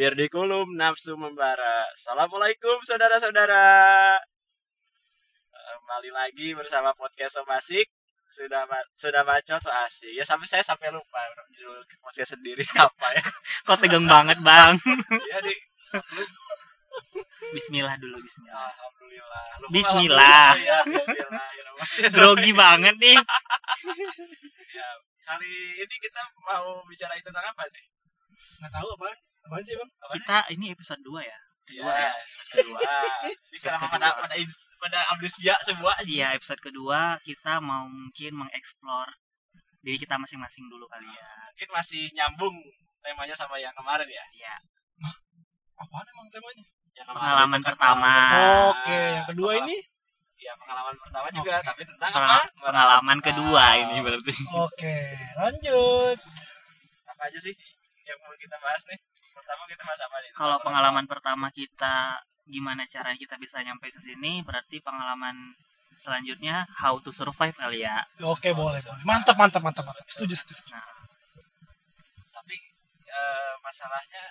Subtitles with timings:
[0.00, 1.84] Biar di kulum nafsu membara.
[1.92, 3.66] Assalamualaikum saudara-saudara.
[5.52, 7.84] Eh, Kembali lagi bersama podcast Somasik.
[8.24, 10.16] Sudah ba- sudah bacot so asik.
[10.16, 11.20] Ya sampai saya sampai lupa
[11.52, 13.22] judul podcast sendiri apa ya.
[13.68, 14.78] Kok tegang banget bang
[15.34, 15.52] Ya di
[17.50, 19.44] Bismillah dulu Bismillah Alhamdulillah.
[19.60, 20.48] Lupa Bismillah.
[20.56, 22.10] alhamdulillah, ya, Bismillahirrahmanirrahim.
[22.14, 23.18] Grogi banget nih
[24.70, 24.88] Ya,
[25.26, 27.84] kali ini kita mau bicara tentang apa nih?
[28.62, 29.10] nggak tahu apa
[29.42, 29.90] apaan sih bang?
[29.96, 30.18] Apa sih?
[30.18, 31.38] Kita ini episode 2 ya?
[31.70, 32.10] Ya,
[32.50, 32.82] kedua.
[33.30, 33.94] Ini sekarang Kedua.
[33.94, 34.34] pada pada
[34.82, 35.94] pada amnesia semua.
[36.02, 39.06] Iya episode kedua kita mau mungkin mengeksplor
[39.78, 41.30] diri kita masing-masing dulu kali ya.
[41.46, 42.58] Mungkin masih nyambung
[42.98, 44.24] temanya sama yang kemarin ya.
[44.34, 44.54] Iya.
[45.78, 46.66] Apaan emang temanya?
[46.90, 48.12] Yang kemarin Pengalaman pertama.
[48.66, 49.78] oke yang kedua Pengalaman- ini?
[50.40, 52.38] Iya, pengalaman pertama juga, tapi tentang apa?
[52.56, 54.32] Pengalaman kedua Ah, ini berarti.
[54.58, 54.96] Oke
[55.38, 56.18] lanjut.
[57.06, 57.54] Apa aja sih
[58.10, 58.98] yang mau kita bahas nih?
[59.30, 60.30] Pertama kita bahas apa nih?
[60.34, 62.18] Kalau pengalaman pertama kita
[62.50, 65.54] Gimana cara kita bisa nyampe ke sini Berarti pengalaman
[66.00, 70.72] selanjutnya How to survive kali ya oke boleh boleh mantap mantap mantap mantap setuju setuju
[70.72, 71.00] Nah
[72.32, 72.56] tapi
[73.04, 74.24] eh, masalahnya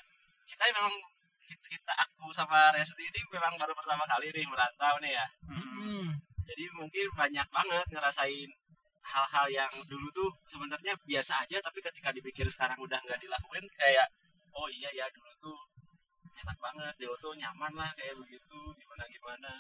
[0.50, 0.90] kita memang
[1.46, 5.26] kita, kita aku sama Resti ini memang baru pertama kali nih merantau nih ya.
[5.46, 6.06] mm, hmm.
[6.50, 8.50] jadi mungkin banyak banget ngerasain
[9.10, 14.06] hal-hal yang dulu tuh sebenarnya biasa aja tapi ketika dipikir sekarang udah nggak dilakuin kayak
[14.54, 15.60] oh iya ya dulu tuh
[16.46, 19.52] enak banget dulu tuh nyaman lah kayak begitu gimana gimana?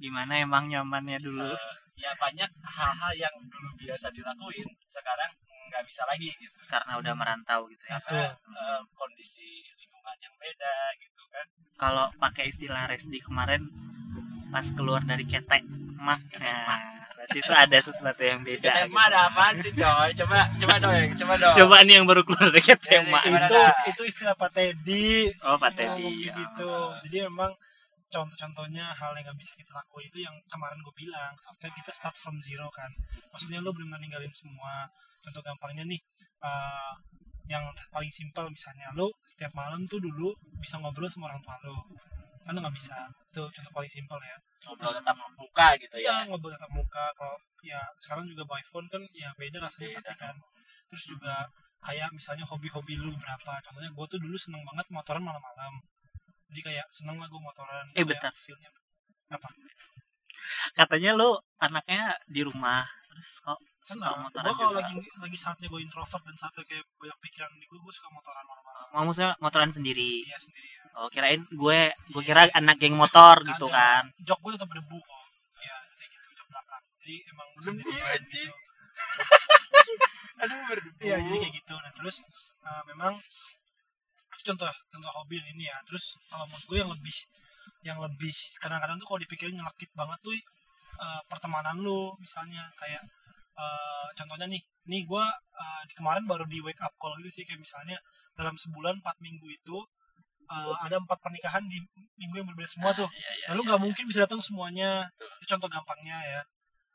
[0.00, 1.52] Gimana emang nyamannya dulu?
[1.52, 5.28] Eh, ya banyak hal-hal yang dulu biasa dilakuin sekarang
[5.68, 6.56] nggak bisa lagi gitu.
[6.64, 8.00] Karena udah merantau gitu ya?
[8.00, 11.46] Karena eh, kondisi lingkungan yang beda gitu kan.
[11.76, 13.68] Kalau pakai istilah Resdi kemarin
[14.50, 15.62] pas keluar dari ketek
[16.00, 16.80] mah nah,
[17.12, 18.88] berarti itu ada sesuatu yang beda kita gitu.
[18.88, 20.10] emang ada apaan sih coy?
[20.16, 21.54] Coba coba dong coba dong.
[21.60, 23.72] Coba nih yang baru keluar dari mak gimana itu dah?
[23.84, 25.28] itu istilah Pak Teddy.
[25.44, 26.72] Oh Pak Teddy kayak gitu.
[27.04, 27.52] Jadi memang
[28.10, 31.36] contoh-contohnya hal yang gak bisa kita lakuin itu yang kemarin gue bilang.
[31.60, 32.88] Kan kita start from zero kan.
[33.28, 34.88] Maksudnya lo belum ninggalin semua.
[35.20, 36.00] Contoh gampangnya nih
[36.40, 36.92] eh,
[37.52, 41.84] yang paling simpel misalnya lo setiap malam tuh dulu bisa ngobrol sama orang tua lo
[42.48, 42.96] kan lo nggak bisa.
[43.28, 46.28] Itu contoh paling simpel ya ngobrol tetap membuka gitu Iya ya.
[46.28, 47.04] ngobrol tatap muka.
[47.16, 49.98] Kalau ya sekarang juga by phone kan ya beda rasanya Beda.
[50.00, 50.36] pasti kan?
[50.90, 51.34] terus juga
[51.86, 53.52] kayak misalnya hobi-hobi lu berapa.
[53.62, 55.78] Contohnya gue tuh dulu seneng banget motoran malam-malam.
[56.50, 57.84] Jadi kayak seneng lah gue motoran.
[57.94, 58.34] Eh, bentar.
[58.36, 58.68] feel-nya.
[59.30, 59.46] apa?
[60.74, 65.66] Katanya lu anaknya di rumah terus kok suka seneng motoran gue kalau lagi lagi saatnya
[65.66, 68.86] gue introvert dan saatnya kayak banyak pikiran di gue gue suka motoran malam-malam.
[68.90, 70.26] Mau maksudnya motoran sendiri?
[70.26, 71.80] Iya sendiri ya oh kirain gue
[72.12, 74.12] gue kira anak geng motor gitu kan.
[74.20, 75.24] jok gue tetap berdebu kok.
[75.64, 76.82] Ya kayak gitu jok belakang.
[77.00, 78.52] Jadi emang Berdebu, sendiri anjing.
[80.44, 81.74] aduh berdebu Iya jadi kayak gitu.
[81.80, 82.16] Nah terus
[82.68, 83.16] uh, memang
[84.36, 85.76] itu contoh contoh hobi yang ini ya.
[85.88, 87.16] Terus kalau menurut gue yang lebih
[87.80, 90.36] yang lebih kadang-kadang tuh kalau dipikirin nyelakit banget tuh
[91.00, 92.68] uh, pertemanan lu misalnya.
[92.76, 93.08] Kayak
[93.56, 95.24] uh, contohnya nih, nih gue
[95.56, 97.44] uh, kemarin baru di wake up call gitu sih.
[97.48, 97.96] Kayak misalnya
[98.36, 99.80] dalam sebulan 4 minggu itu
[100.50, 101.78] uh, ada empat pernikahan di
[102.18, 103.06] minggu yang berbeda semua tuh.
[103.06, 103.86] Iya, iya, Lalu iya, nggak iya.
[103.86, 104.90] mungkin bisa datang semuanya.
[105.40, 106.40] Itu contoh gampangnya ya.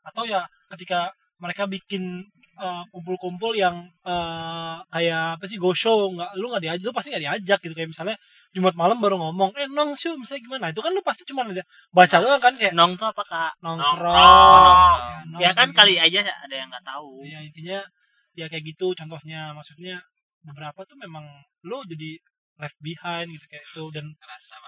[0.06, 2.24] Atau ya ketika mereka bikin
[2.56, 7.12] uh, kumpul-kumpul yang uh, kayak apa sih go show nggak lu nggak diajak lu pasti
[7.12, 8.16] nggak diajak gitu kayak misalnya
[8.56, 11.60] Jumat malam baru ngomong eh nong sih misalnya gimana itu kan lu pasti cuma ada
[11.92, 14.96] baca doang kan kayak nong tuh apa kak nongkrong, Nongkrong.
[14.96, 15.76] Ya, nong ya kan gitu.
[15.76, 17.84] kali aja ada yang nggak tahu ya intinya
[18.32, 20.00] ya kayak gitu contohnya maksudnya
[20.40, 21.24] beberapa tuh memang
[21.68, 22.16] lu jadi
[22.56, 24.06] left behind gitu kayak itu dan.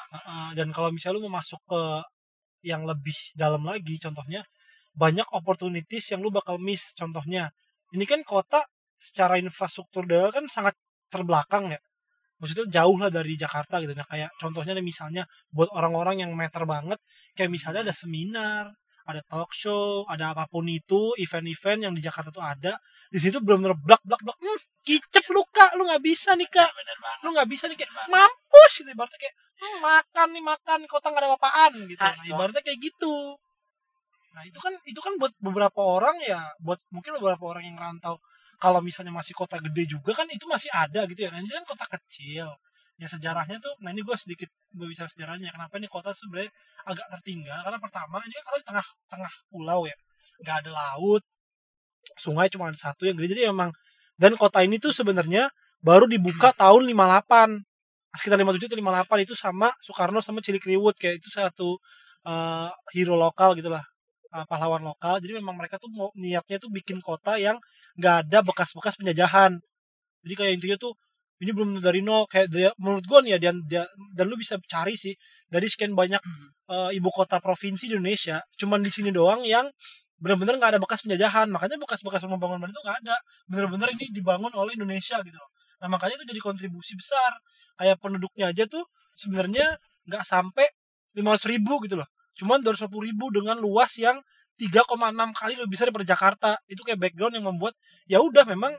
[0.08, 1.82] Uh, dan kalau misalnya lu mau masuk ke
[2.64, 4.42] yang lebih dalam lagi contohnya
[4.98, 6.90] banyak opportunities yang lu bakal miss.
[6.98, 7.54] Contohnya
[7.94, 8.66] ini kan kota
[8.98, 10.74] secara infrastruktur daerah kan sangat
[11.06, 11.80] terbelakang ya.
[12.42, 13.94] Maksudnya jauh lah dari Jakarta gitu.
[13.94, 15.22] Nah kayak contohnya nih misalnya
[15.54, 16.98] buat orang-orang yang meter banget
[17.38, 18.74] kayak misalnya ada seminar
[19.08, 22.76] ada talk show ada apa pun itu event-event yang di Jakarta tuh ada
[23.08, 26.68] di situ benar-benar blak blak blak hmm, kicep lu kak lu nggak bisa nih kak.
[27.24, 31.22] Lu nggak bisa nih kayak mampus gitu ibaratnya kayak "Hmm, makan nih makan kota nggak
[31.24, 32.02] ada apa-apaan gitu.
[32.04, 33.16] Ah, nah, ibaratnya kayak gitu.
[34.36, 38.20] Nah itu kan itu kan buat beberapa orang ya buat mungkin beberapa orang yang rantau
[38.60, 41.32] kalau misalnya masih kota gede juga kan itu masih ada gitu ya.
[41.32, 42.48] Nah ini kan kota kecil.
[43.00, 45.50] Ya sejarahnya tuh nah ini gue sedikit berbicara sejarahnya.
[45.50, 46.50] Kenapa ini kota sebenarnya
[46.86, 47.58] agak tertinggal?
[47.66, 49.96] Karena pertama ini kan kota di tengah tengah pulau ya.
[50.40, 51.22] Nggak ada laut
[52.16, 53.36] sungai cuma ada satu yang gede.
[53.36, 53.70] Jadi emang
[54.16, 55.50] dan kota ini tuh sebenarnya
[55.84, 57.62] baru dibuka tahun 58
[58.18, 58.78] sekitar 57 atau
[59.20, 61.76] 58 itu sama Soekarno sama Cilikriwut kayak itu satu
[62.24, 63.84] eh, hero lokal gitulah
[64.32, 65.20] eh, pahlawan lokal.
[65.20, 67.60] Jadi memang mereka tuh mau niatnya tuh bikin kota yang
[68.00, 69.60] nggak ada bekas-bekas penjajahan.
[70.24, 70.92] Jadi kayak intinya tuh
[71.38, 73.82] ini belum dari nol kayak dia, menurut gue nih ya dan dia,
[74.14, 75.14] dan lu bisa cari sih
[75.46, 76.20] dari sekian banyak
[76.68, 79.70] eh, ibu kota provinsi di Indonesia cuman di sini doang yang
[80.18, 81.46] benar-benar nggak ada bekas penjajahan.
[81.48, 83.16] Makanya bekas-bekas pembangunan itu nggak ada.
[83.46, 85.50] Benar-benar ini dibangun oleh Indonesia gitu loh.
[85.82, 87.38] Nah makanya itu jadi kontribusi besar.
[87.78, 88.82] Kayak penduduknya aja tuh
[89.14, 89.78] sebenarnya
[90.10, 90.66] nggak sampai
[91.14, 92.08] 500 ribu gitu loh.
[92.38, 94.18] Cuman 250 ribu dengan luas yang
[94.58, 94.98] 3,6
[95.38, 96.50] kali lebih besar daripada Jakarta.
[96.66, 97.78] Itu kayak background yang membuat
[98.10, 98.74] ya udah memang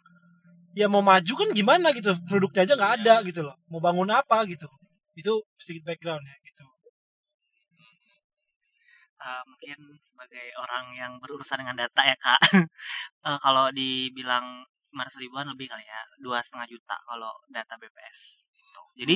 [0.77, 2.13] ya mau maju kan gimana gitu?
[2.27, 3.55] Penduduknya aja nggak ada gitu loh.
[3.71, 4.67] Mau bangun apa gitu?
[5.17, 6.65] Itu sedikit background ya gitu.
[9.19, 12.39] Eh, mungkin sebagai orang yang berurusan dengan data ya kak.
[13.27, 14.63] Eh, kalau dibilang
[14.95, 18.81] 500 ribuan lebih kali ya dua setengah juta kalau data BPS gitu.
[18.95, 19.15] jadi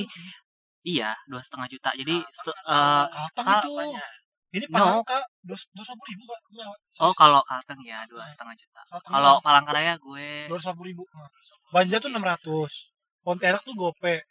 [0.84, 1.90] iya dua setengah juta.
[1.96, 3.72] Jadi stu- eh, Kalteng Kal- itu.
[3.80, 4.10] Banyak.
[4.54, 4.66] Ini.
[4.66, 6.68] Palangka dua ratus ribu pak Enggak,
[7.02, 8.80] oh kalau Kalteng ya dua setengah juta.
[9.02, 11.28] Kalau Palangkaraya gue dua ratus ribu Nah.
[11.70, 12.94] Banja tuh enam ratus.
[13.20, 14.22] Pontianak tuh gope.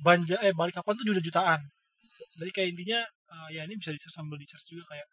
[0.00, 1.60] Banja eh Balikpapan tuh juta jutaan.
[2.40, 5.06] Jadi kayak intinya eh, ya ini bisa di sambil di search juga kayak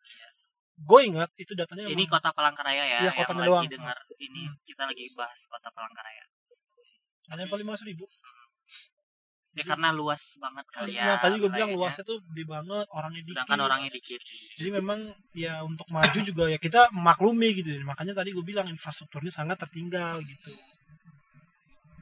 [0.77, 3.65] gue ingat itu datanya ini emang- kota Palangkaraya ya Iya, yang kotanya lagi doang.
[3.67, 4.55] dengar ini Hmm.
[4.61, 6.23] kita lagi bahas kota Palangkaraya.
[7.27, 8.05] Hanya paling lima ribu
[9.57, 13.21] ya karena luas banget kali ya nah tadi gue bilang luasnya tuh gede banget orangnya
[13.25, 13.33] dikit.
[13.41, 14.21] Sedangkan orangnya dikit.
[14.61, 14.99] Jadi memang
[15.33, 17.73] ya untuk maju juga ya kita maklumi gitu.
[17.81, 20.53] Makanya tadi gue bilang infrastrukturnya sangat tertinggal gitu.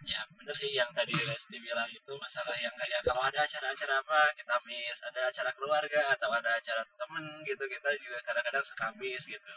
[0.05, 4.19] Ya bener sih yang tadi Resti bilang itu masalah yang kayak kalau ada acara-acara apa
[4.35, 4.99] kita miss.
[4.99, 9.53] Ada acara keluarga atau ada acara temen gitu kita juga kadang-kadang suka miss gitu.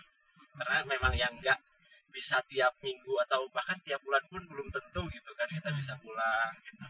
[0.54, 1.58] Karena memang yang enggak
[2.08, 6.56] bisa tiap minggu atau bahkan tiap bulan pun belum tentu gitu kan kita bisa pulang
[6.64, 6.86] gitu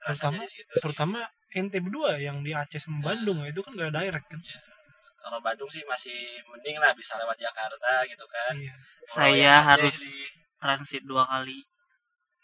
[0.00, 0.44] Terutama-
[0.82, 1.18] terutama
[1.64, 4.40] nt berdua yang di Aceh sama Bandung ya, itu kan gak direct kan?
[5.20, 6.16] Kalau Bandung sih masih
[6.48, 8.52] mending lah bisa lewat Jakarta gitu kan.
[8.56, 8.72] Iya.
[8.72, 10.28] Kalau saya Aceh harus di-
[10.62, 11.60] transit dua kali.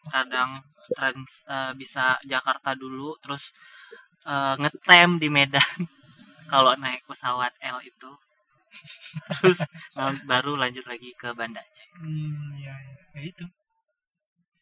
[0.07, 0.51] Kadang
[0.95, 3.51] trans eh, bisa Jakarta dulu terus
[4.27, 5.63] eh, ngetem di Medan.
[6.53, 8.13] Kalau naik pesawat L itu.
[9.41, 9.59] Terus
[10.29, 11.89] baru lanjut lagi ke Banda Aceh.
[11.99, 13.45] Hmm ya, ya, ya itu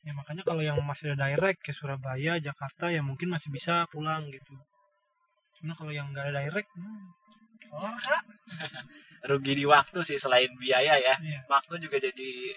[0.04, 4.28] ya makanya kalau yang masih ada direct ke Surabaya Jakarta ya mungkin masih bisa pulang
[4.28, 4.52] gitu.
[5.60, 7.04] Cuma kalau yang nggak ada direct hmm,
[7.72, 8.22] oh, Kak.
[9.32, 11.16] rugi di waktu sih selain biaya ya.
[11.16, 11.40] Iya.
[11.48, 12.52] waktu juga jadi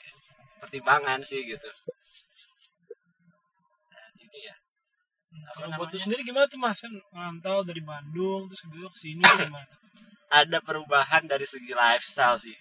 [0.59, 1.71] pertimbangan sih gitu.
[3.87, 4.55] Nah, ini ya
[5.55, 6.83] kalau buat lu sendiri gimana tuh mas?
[6.83, 9.63] Kan ngantau dari Bandung terus kedua ke sini gimana?
[10.27, 12.57] Ada perubahan dari segi lifestyle sih.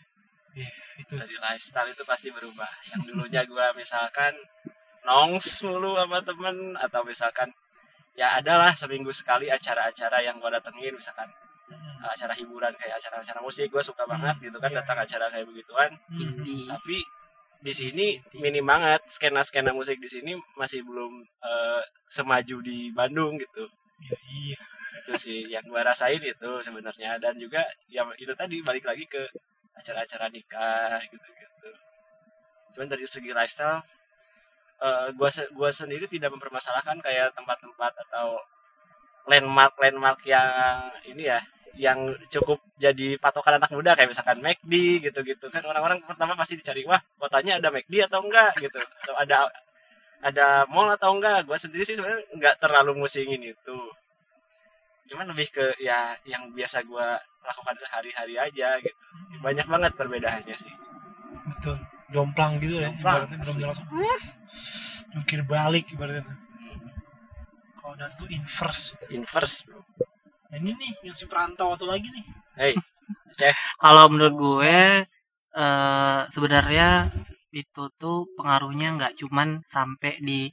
[0.56, 0.70] Iya,
[1.02, 1.12] itu.
[1.18, 2.70] Dari lifestyle itu pasti berubah.
[2.94, 4.32] Yang dulunya gua misalkan
[5.06, 7.48] nongs mulu sama temen atau misalkan
[8.18, 11.30] ya adalah seminggu sekali acara-acara yang gua datengin misalkan
[11.66, 11.98] Hmm.
[11.98, 14.86] acara hiburan kayak acara-acara musik gua suka banget gitu kan Iya.
[14.86, 16.70] datang acara kayak begituan Hmm.
[16.70, 17.02] Tapi
[17.58, 18.06] di sini
[18.38, 23.66] minim banget skena skena musik di sini masih belum eh, semaju di Bandung gitu
[24.30, 24.54] iya
[25.02, 29.26] itu sih yang gua rasain itu sebenarnya dan juga ya itu tadi balik lagi ke
[29.74, 31.70] acara-acara nikah gitu gitu
[32.78, 33.82] cuman dari segi lifestyle
[34.82, 38.40] eh, gua gua sendiri tidak mempermasalahkan kayak tempat-tempat atau
[39.26, 41.40] landmark landmark yang ini ya
[41.76, 44.72] yang cukup jadi patokan anak muda kayak misalkan McD
[45.04, 45.60] gitu-gitu kan.
[45.60, 48.56] Orang-orang pertama pasti dicari wah kotanya ada McD atau enggak?
[48.56, 48.80] gitu.
[48.80, 49.52] Atau ada
[50.24, 51.44] ada mall atau enggak?
[51.44, 53.78] Gue sendiri sih sebenarnya enggak terlalu musingin itu.
[55.12, 57.08] Cuman lebih ke ya yang biasa gue
[57.44, 59.02] lakukan sehari-hari aja gitu.
[59.44, 60.72] Banyak banget perbedaannya sih.
[61.44, 61.76] Betul
[62.12, 63.88] jomplang gitu ya Jomplang, ibaratnya belum langsung
[65.12, 66.46] jungkir balik ibaratnya
[67.86, 68.98] kalau dan tuh inverse.
[69.14, 69.78] Inverse bro.
[70.50, 72.26] Nah, ini nih yang si perantau atau lagi nih.
[72.58, 72.74] Hey.
[73.82, 74.78] Kalau menurut gue
[75.56, 77.06] eh sebenarnya
[77.54, 80.50] itu tuh pengaruhnya nggak cuman sampai di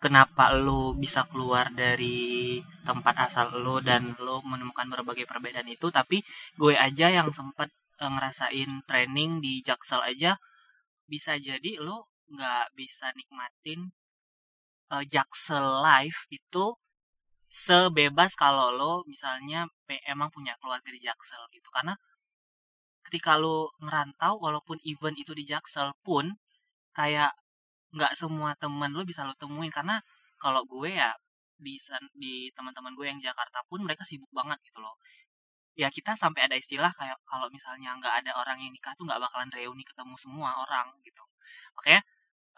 [0.00, 6.24] kenapa lo bisa keluar dari tempat asal lo dan lo menemukan berbagai perbedaan itu tapi
[6.56, 7.68] gue aja yang sempat
[8.00, 10.40] eh, ngerasain training di Jaksel aja
[11.06, 13.90] bisa jadi lo nggak bisa nikmatin
[14.92, 16.66] eh, Jaksel live itu
[17.46, 19.70] sebebas kalau lo misalnya
[20.06, 21.68] emang punya keluarga di Jaksel gitu.
[21.70, 21.94] Karena
[23.06, 26.34] ketika lo ngerantau walaupun event itu di Jaksel pun
[26.92, 27.32] kayak
[27.94, 29.70] nggak semua teman lo bisa lo temuin.
[29.70, 30.02] Karena
[30.42, 31.14] kalau gue ya
[31.56, 31.80] di
[32.12, 35.00] di teman-teman gue yang Jakarta pun mereka sibuk banget gitu loh
[35.76, 39.20] ya kita sampai ada istilah kayak kalau misalnya nggak ada orang yang nikah tuh nggak
[39.20, 41.22] bakalan reuni ketemu semua orang gitu.
[41.76, 42.02] Makanya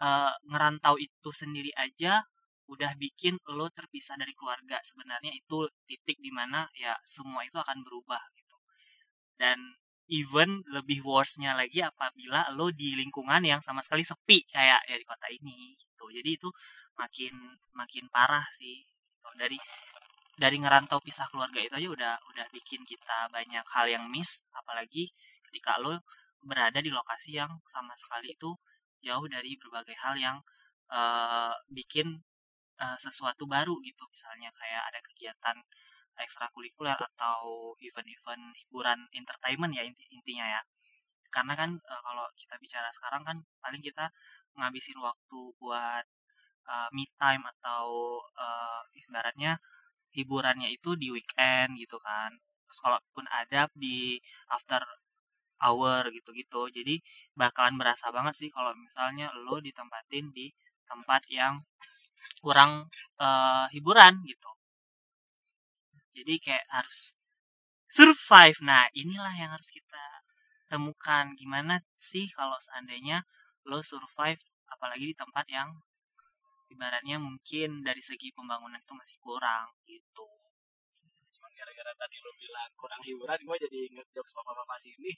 [0.01, 2.23] eh, ngerantau itu sendiri aja
[2.71, 4.79] udah bikin lo terpisah dari keluarga.
[4.85, 8.57] Sebenarnya itu titik di mana ya semua itu akan berubah gitu.
[9.35, 9.75] Dan
[10.09, 15.05] even lebih worstnya lagi apabila lo di lingkungan yang sama sekali sepi kayak ya di
[15.05, 16.07] kota ini gitu.
[16.09, 16.49] Jadi itu
[16.97, 17.33] makin
[17.75, 18.87] makin parah sih
[19.37, 19.59] dari
[20.39, 24.39] dari ngerantau pisah keluarga itu aja udah udah bikin kita banyak hal yang miss.
[24.55, 25.11] Apalagi
[25.51, 25.99] ketika lo
[26.39, 28.55] berada di lokasi yang sama sekali itu
[29.03, 30.37] jauh dari berbagai hal yang
[30.91, 32.23] eh, bikin
[32.79, 34.03] eh, sesuatu baru gitu.
[34.07, 35.57] Misalnya kayak ada kegiatan
[36.19, 40.61] ekstrakurikuler atau event-event hiburan entertainment ya inti intinya ya.
[41.31, 44.07] Karena kan eh, kalau kita bicara sekarang kan paling kita
[44.55, 46.05] ngabisin waktu buat
[46.71, 49.59] eh, me time atau eh, ibaratnya
[50.15, 52.31] hiburannya itu di weekend gitu kan.
[52.65, 54.17] Terus kalaupun ada di
[54.49, 54.81] after
[55.63, 56.71] hour gitu-gitu.
[56.71, 57.01] Jadi
[57.35, 60.51] bakalan berasa banget sih kalau misalnya lo ditempatin di
[60.87, 61.61] tempat yang
[62.41, 62.87] kurang
[63.21, 64.51] eh, hiburan gitu.
[66.15, 67.15] Jadi kayak harus
[67.87, 68.59] survive.
[68.63, 70.23] Nah inilah yang harus kita
[70.71, 71.33] temukan.
[71.35, 73.25] Gimana sih kalau seandainya
[73.67, 74.39] lo survive
[74.69, 75.69] apalagi di tempat yang
[76.69, 80.27] ibaratnya mungkin dari segi pembangunan itu masih kurang gitu.
[81.35, 85.11] Cuman gara-gara tadi lo bilang kurang hiburan gue jadi inget jokes bapak-bapak sini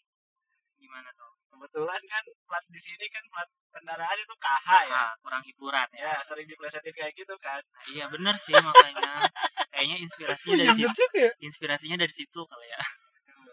[0.82, 1.30] gimana tuh?
[1.54, 4.98] Kebetulan kan plat di sini kan plat kendaraan itu KH ya.
[4.98, 6.18] Ah, kurang hiburan ya?
[6.18, 7.62] Ya sering diplesetin kayak gitu kan.
[7.62, 9.30] Nah, iya bener sih makanya.
[9.70, 11.32] Kayaknya inspirasinya dari yang situ ya.
[11.38, 12.82] inspirasinya dari situ kali ya.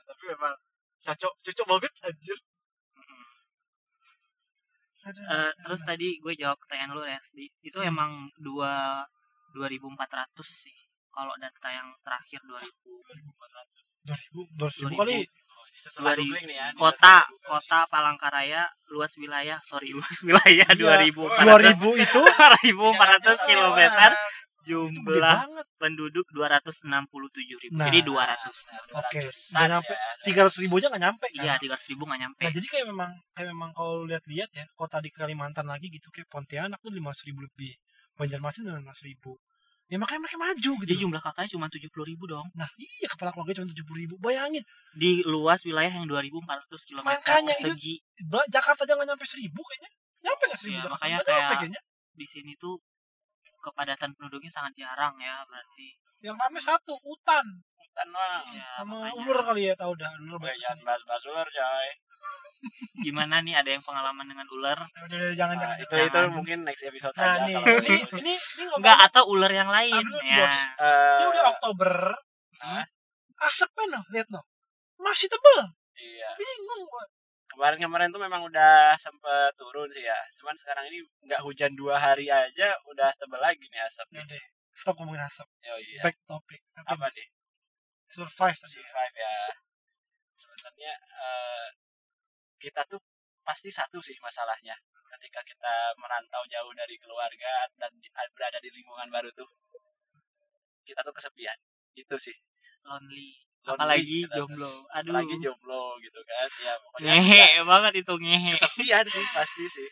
[0.08, 0.54] Tapi memang
[1.04, 2.38] cocok cocok banget anjir
[5.06, 9.06] Eh, terus tadi gue jawab pertanyaan lu Resdi itu emang dua
[9.54, 9.94] 2400
[10.42, 10.74] sih
[11.08, 13.30] kalau data yang terakhir 2000 dua ribu
[14.04, 14.98] dua ribu 2000.
[14.98, 15.18] kali.
[15.78, 21.58] Dari googling nih ya kota kota Palangkaraya luas wilayah sorry luas wilayah Iya, 2400 dua
[21.62, 22.20] ribu itu?
[22.82, 25.40] 2400 kilometer itu gede jumlah
[25.76, 27.08] penduduk 267
[27.58, 27.87] ribu Nah.
[27.87, 29.92] jadi 200 Oke, nggak nyampe.
[29.92, 30.12] ya.
[30.22, 31.40] tiga ratus ribu aja nggak nyampe kan?
[31.40, 34.98] iya 300 ribu nggak nyampe Nah jadi kayak memang kayak memang kalau lihat-lihat ya kota
[34.98, 37.72] di Kalimantan lagi gitu kayak Pontianak tuh lima ribu lebih,
[38.14, 39.40] Banjarmasin dengan lima ribu.
[39.88, 40.84] Ya makanya mereka maju gitu.
[40.84, 44.14] jadi jumlah kakaknya cuma 70 ribu dong Nah iya kepala keluarga cuma tujuh puluh ribu.
[44.18, 44.60] Bayangin
[44.92, 46.44] di luas wilayah yang 2400
[46.84, 49.90] km Makanya itu- persegi Ba- Jakarta aja nggak nyampe seribu kayaknya.
[50.20, 50.76] Nyampe nggak seribu?
[50.78, 50.92] Jakarta?
[50.92, 51.80] makanya nyampe kayak- kayaknya.
[52.12, 52.76] di sini tuh
[53.68, 59.14] kepadatan penduduknya sangat jarang ya berarti Yang rame satu hutan Hutan mah ya, sama makanya.
[59.18, 60.58] ulur kali ya tahu dah ulur Gue banyak.
[60.58, 61.88] jangan bahas-bahas ular coy
[63.06, 65.76] gimana nih ada yang pengalaman dengan ular Udah, udah, jangan Nah, jangan.
[65.78, 66.08] itu jangan.
[66.10, 68.14] itu mungkin next episode Nah saja nih kalau ini itu.
[68.18, 70.56] ini ini enggak atau ular yang lain ya Bos.
[70.76, 71.92] Eh, Ini udah Oktober.
[72.58, 72.84] Hah?
[73.38, 74.42] Asapnya noh, lihat noh.
[74.98, 75.60] Masih tebel.
[75.94, 77.04] iya Bingung gua.
[77.58, 82.30] Kemarin-kemarin tuh memang udah sempet turun sih ya cuman sekarang ini nggak hujan dua hari
[82.30, 84.44] aja udah tebel lagi nih asapnya deh.
[84.70, 85.50] Stop ngomongin asap.
[85.50, 86.62] oh iya Back topic.
[86.70, 87.26] Tapi apa nih
[88.06, 88.78] survive tadi.
[88.78, 88.86] ya.
[88.86, 89.34] survive ya
[90.38, 91.66] sebenarnya eh,
[92.62, 93.02] kita tuh
[93.42, 94.78] pasti satu sih masalahnya
[95.18, 99.50] ketika kita merantau jauh dari keluarga dan di- berada di lingkungan baru tuh
[100.86, 101.58] kita tuh kesepian
[101.98, 102.36] itu sih
[102.86, 103.34] Lonely,
[103.64, 104.44] apalagi tuh.
[104.44, 104.72] jomblo.
[104.90, 105.12] aduh.
[105.12, 108.52] lagi jomblo gitu kan ya pokoknya ngehe banget itu ngehe.
[108.54, 109.88] Kesepian sih pasti sih.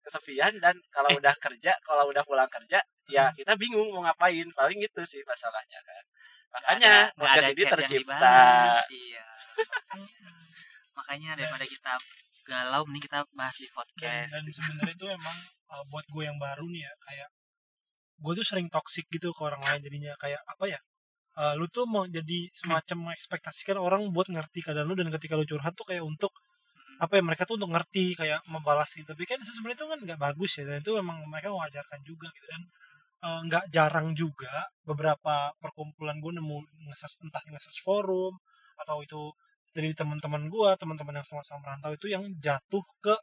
[0.00, 1.18] Kesepian dan kalau Eh.
[1.18, 5.80] udah kerja kalau udah pulang kerja ya kita bingung mau ngapain paling itu sih masalahnya
[5.80, 6.04] kan.
[6.48, 8.00] Makanya Nggak ada- podcast ada ini tercipta.
[8.16, 9.24] dibahas, iya.
[10.94, 11.94] Makanya daripada kita
[12.48, 14.32] galau mending kita bahas di dan, podcast.
[14.32, 15.36] dan sebenarnya itu emang
[15.68, 17.28] uh, buat gue yang baru nih ya kayak
[18.18, 20.80] gue tuh sering toxic gitu ke orang lain jadinya kayak apa ya
[21.38, 25.46] uh, lu tuh mau jadi semacam mengekspektasikan orang buat ngerti keadaan lu dan ketika lu
[25.46, 26.34] curhat tuh kayak untuk
[26.98, 29.06] apa ya mereka tuh untuk ngerti kayak membalas gitu.
[29.06, 32.46] Tapi kan sebenarnya itu kan nggak bagus ya dan itu memang mereka mewajarkan juga gitu
[32.50, 32.62] dan
[33.22, 36.58] uh, nggak jarang juga beberapa perkumpulan gue nemu
[36.90, 38.34] nge entah nge forum
[38.78, 39.30] atau itu
[39.74, 43.14] dari teman-teman gue teman-teman yang sama-sama merantau itu yang jatuh ke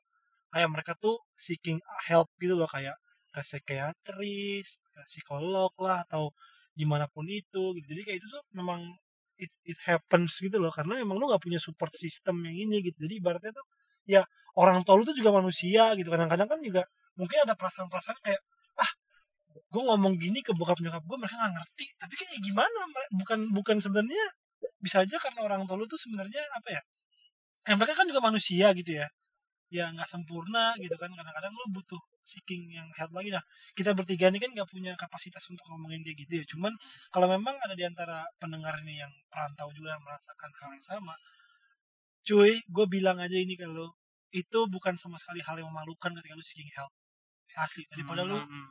[0.55, 2.95] kayak mereka tuh seeking help gitu loh kayak
[3.35, 6.31] ke psikiatris ke psikolog lah atau
[6.75, 7.85] di mana pun itu gitu.
[7.95, 8.83] Jadi kayak itu tuh memang
[9.39, 10.69] it, it happens gitu loh.
[10.69, 13.07] Karena memang lu nggak punya support system yang ini gitu.
[13.07, 13.65] Jadi ibaratnya tuh
[14.05, 14.21] ya
[14.59, 16.11] orang tua lu tuh juga manusia gitu.
[16.11, 16.83] Kadang-kadang kan juga
[17.15, 18.41] mungkin ada perasaan-perasaan kayak
[18.83, 18.91] ah
[19.55, 21.85] gue ngomong gini ke bokap nyokap gue mereka nggak ngerti.
[21.95, 22.79] Tapi kayak gimana?
[23.15, 24.25] Bukan bukan sebenarnya
[24.83, 26.81] bisa aja karena orang tua lu tuh sebenarnya apa ya
[27.65, 29.07] ya mereka kan juga manusia gitu ya
[29.69, 31.09] ya nggak sempurna gitu kan.
[31.13, 33.29] Kadang-kadang lu butuh seeking yang help lagi.
[33.33, 33.43] Nah
[33.77, 36.45] kita bertiga ini kan nggak punya kapasitas untuk ngomongin kayak gitu ya.
[36.49, 36.73] Cuman
[37.13, 41.15] kalau memang ada di antara pendengar ini yang perantau juga yang merasakan hal yang sama
[42.25, 43.93] cuy gue bilang aja ini kalau
[44.33, 46.91] itu bukan sama sekali hal yang memalukan ketika lu seeking help.
[47.55, 48.67] Asli daripada lu Hmm, hmm.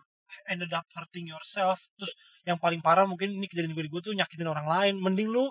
[0.52, 2.12] ended up hurting yourself terus
[2.44, 4.94] yang paling parah mungkin ini kejadian gue gue tuh nyakitin orang lain.
[5.00, 5.48] Mending lu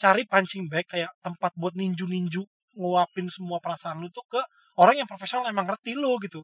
[0.00, 2.42] cari punching bag kayak tempat buat ninju ninju
[2.74, 4.42] nguapin semua perasaan lu tuh ke
[4.80, 6.42] orang yang profesional emang ngerti lu gitu.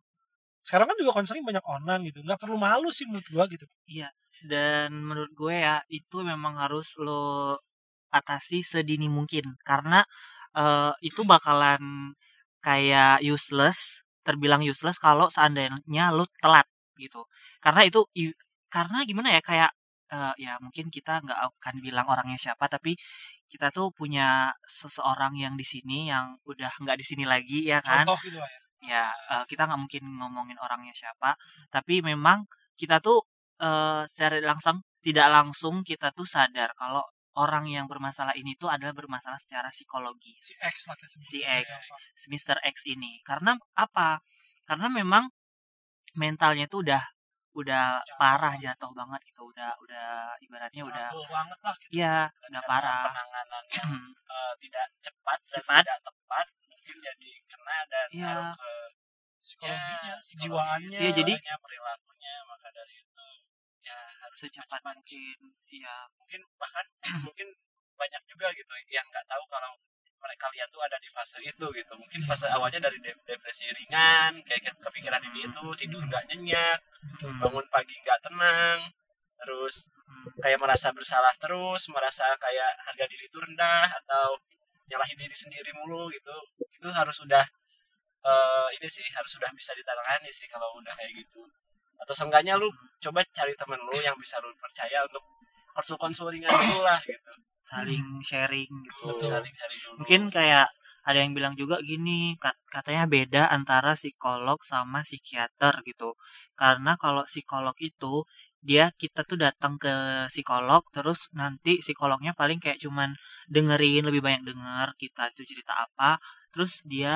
[0.66, 2.20] Sekarang kan juga konseling banyak online gitu.
[2.26, 3.66] Nggak perlu malu sih menurut gua gitu.
[4.40, 7.56] Dan menurut gue ya itu memang harus lo
[8.12, 9.44] atasi sedini mungkin.
[9.64, 10.00] Karena
[10.56, 12.14] eh, itu bakalan
[12.64, 16.66] kayak useless terbilang useless kalau seandainya lo telat
[17.00, 17.24] gitu.
[17.64, 18.04] Karena itu
[18.70, 19.70] karena gimana ya kayak
[20.10, 22.98] eh, ya mungkin kita nggak akan bilang orangnya siapa tapi
[23.50, 28.06] kita tuh punya seseorang yang di sini yang udah nggak di sini lagi ya kan
[28.06, 31.36] contoh gitu lah ya ya eh, kita nggak mungkin ngomongin orangnya siapa
[31.68, 33.22] tapi memang kita tuh
[33.60, 37.04] eh, secara langsung tidak langsung kita tuh sadar kalau
[37.38, 40.96] orang yang bermasalah ini tuh adalah bermasalah secara psikologis si X lah.
[41.22, 41.66] Si X.
[42.18, 42.58] si Mr.
[42.66, 44.20] X ini karena apa
[44.66, 45.30] karena memang
[46.18, 47.02] mentalnya tuh udah
[47.50, 48.16] udah Jatuh.
[48.16, 51.90] parah jatuh banget gitu udah udah ibaratnya udah Struggle banget lah gitu.
[51.90, 55.82] iya udah Karena parah penanganan yang eh, tidak cepat dan Cepat.
[55.82, 58.26] tidak tepat mungkin jadi kena dan Iya.
[58.30, 58.72] ngaruh ke
[59.40, 63.26] psikologinya ya, jiwaannya Iya, jadi- perilakunya maka dari itu
[63.80, 66.86] ya harus secepat mungkin iya mungkin bahkan
[67.24, 67.48] mungkin
[67.96, 69.74] banyak juga gitu yang nggak tahu kalau
[70.20, 71.92] mereka lihat tuh ada di fase itu gitu.
[71.96, 76.78] Mungkin fase awalnya dari de- depresi ringan kayak ke- kepikiran ini itu tidur nggak nyenyak
[77.24, 77.40] Hmm.
[77.40, 78.78] bangun pagi nggak tenang
[79.40, 79.88] terus
[80.44, 84.36] kayak merasa bersalah terus merasa kayak harga diri itu rendah atau
[84.92, 86.36] nyalahin diri sendiri mulu gitu.
[86.76, 87.44] Itu harus sudah
[88.20, 91.40] eh, ini sih harus sudah bisa ditangani sih kalau udah kayak gitu.
[92.00, 92.68] Atau seenggaknya lu
[93.00, 95.24] coba cari temen lu yang bisa lu percaya untuk
[95.72, 97.29] konsul-konsul ringan dulu lah gitu
[97.70, 99.02] saling sharing gitu.
[99.10, 99.28] Betul.
[99.32, 100.66] saling dulu mungkin kayak
[101.08, 106.10] ada yang bilang juga gini kat- katanya beda antara psikolog sama psikiater gitu.
[106.60, 108.14] Karena kalau psikolog itu
[108.60, 109.94] dia kita tuh datang ke
[110.32, 113.10] psikolog terus nanti psikolognya paling kayak cuman
[113.48, 116.20] dengerin lebih banyak denger kita itu cerita apa
[116.52, 117.14] terus dia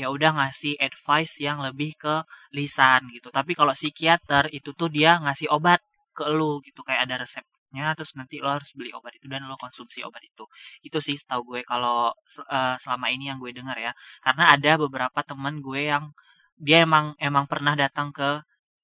[0.00, 2.14] ya udah ngasih advice yang lebih ke
[2.56, 3.28] lisan gitu.
[3.32, 5.80] Tapi kalau psikiater itu tuh dia ngasih obat
[6.16, 7.16] ke lu gitu kayak ada
[7.68, 10.44] resepnya terus nanti lo harus beli obat itu dan lo konsumsi obat itu.
[10.80, 12.12] Itu sih setahu gue kalau
[12.48, 13.92] eh, selama ini yang gue dengar ya.
[14.24, 16.04] Karena ada beberapa teman gue yang
[16.56, 18.40] dia emang emang pernah datang ke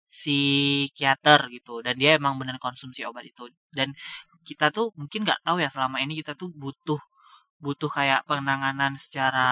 [0.06, 3.48] psikiater gitu dan dia emang bener konsumsi obat itu.
[3.72, 3.96] Dan
[4.44, 7.00] kita tuh mungkin nggak tahu ya selama ini kita tuh butuh
[7.64, 9.48] butuh kayak penanganan secara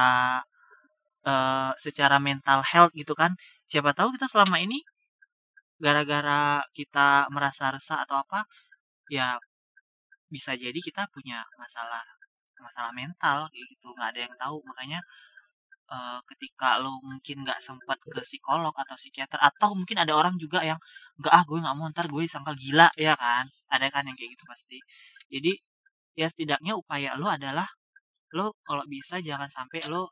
[1.27, 3.33] eh secara mental health gitu kan.
[3.71, 4.83] Siapa tahu kita selama ini
[5.83, 8.47] gara-gara kita merasa resah atau apa
[9.12, 9.37] ya
[10.33, 12.01] bisa jadi kita punya masalah
[12.64, 14.57] masalah mental kayak gitu nggak ada yang tahu.
[14.68, 15.01] Makanya
[15.92, 20.61] eh, ketika lo mungkin nggak sempat ke psikolog atau psikiater atau mungkin ada orang juga
[20.64, 20.79] yang
[21.20, 23.44] nggak ah gue nggak mau ntar gue sangka gila ya kan?
[23.75, 24.79] Ada kan yang kayak gitu pasti.
[25.33, 25.53] Jadi
[26.20, 27.68] ya setidaknya upaya lo adalah
[28.37, 30.03] lo kalau bisa jangan sampai lo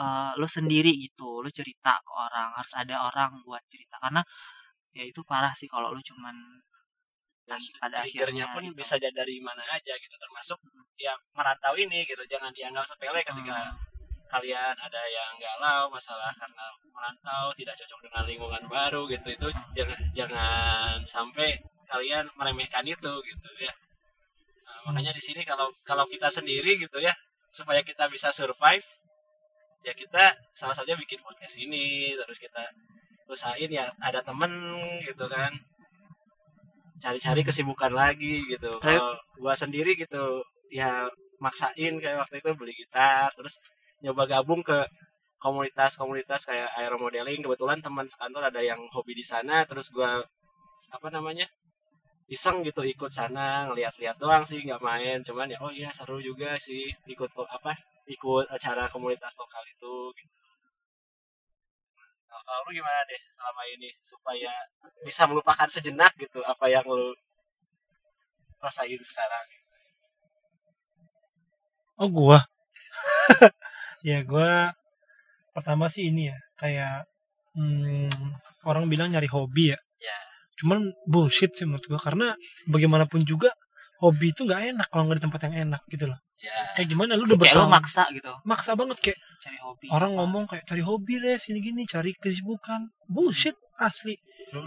[0.00, 3.96] eh, lo sendiri gitu lo cerita ke orang harus ada orang buat cerita.
[4.02, 4.22] Karena
[4.96, 6.36] ya itu parah sih kalau lo cuman
[7.46, 8.74] dan pada akhirnya pun gitu.
[8.74, 10.58] bisa jadi dari mana aja gitu termasuk
[10.98, 13.78] ya merantau ini gitu jangan dianggap sepele ketika Hmm.
[14.26, 19.98] kalian ada yang galau masalah karena merantau tidak cocok dengan lingkungan baru gitu itu jangan
[20.10, 21.54] jangan sampai
[21.86, 23.70] kalian meremehkan itu gitu ya
[24.66, 27.14] Nah, makanya di sini kalau kalau kita sendiri gitu ya
[27.54, 28.82] supaya kita bisa survive
[29.86, 32.66] ya kita salah satunya bikin podcast ini terus kita
[33.30, 34.50] usahain ya ada temen
[35.06, 35.54] gitu kan
[37.02, 38.70] cari-cari kesibukan lagi gitu.
[38.80, 41.06] Kalau gua sendiri gitu ya
[41.38, 43.60] maksain kayak waktu itu beli gitar terus
[44.02, 44.78] nyoba gabung ke
[45.36, 50.24] komunitas-komunitas kayak aeromodeling kebetulan teman sekantor ada yang hobi di sana terus gua
[50.90, 51.44] apa namanya
[52.26, 55.18] iseng gitu ikut sana ngeliat-liat doang sih nggak main.
[55.22, 57.72] Cuman ya oh iya seru juga sih ikut apa
[58.10, 60.34] ikut acara komunitas lokal itu gitu.
[62.46, 64.54] Kalau lu gimana deh selama ini supaya
[65.02, 67.10] bisa melupakan sejenak gitu apa yang lu
[68.62, 69.44] rasain sekarang
[71.96, 72.44] Oh gua.
[74.08, 74.76] ya gua
[75.56, 77.08] pertama sih ini ya kayak
[77.56, 78.12] hmm,
[78.68, 79.78] orang bilang nyari hobi ya.
[79.96, 80.18] Ya.
[80.60, 82.36] Cuman bullshit sih menurut gua karena
[82.68, 83.48] bagaimanapun juga
[84.04, 86.20] hobi itu nggak enak kalau nggak di tempat yang enak gitu loh.
[86.46, 87.12] Ya Kayak gimana?
[87.18, 88.32] Lu udah kayak bertahun maksa gitu.
[88.46, 90.18] Maksa banget kayak cari hobi orang apa.
[90.22, 92.80] ngomong kayak cari hobi deh sini gini cari kesibukan.
[93.10, 94.14] Bullshit asli.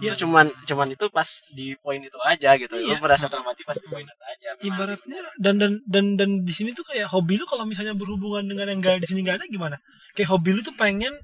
[0.04, 2.76] Itu cuman cuman itu pas di poin itu aja gitu.
[2.76, 3.00] Lu Iya.
[3.00, 6.84] merasa termati pas di poin itu aja ibaratnya dan dan dan dan di sini tuh
[6.84, 9.80] kayak hobi lu kalau misalnya berhubungan dengan yang gak di sini gak ada gimana?
[10.20, 11.16] Kayak hobi lu tuh pengen